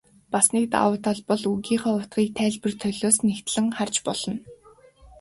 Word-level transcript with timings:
Бас 0.33 0.45
нэг 0.53 0.65
давуу 0.73 0.97
тал 1.05 1.19
бол 1.29 1.43
үгийнхээ 1.51 1.93
утгыг 1.97 2.29
тайлбар 2.39 2.73
толиос 2.81 3.17
нягтлан 3.27 3.67
харж 3.77 3.95
болно. 4.07 4.35